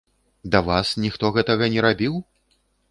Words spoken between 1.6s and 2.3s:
не рабіў?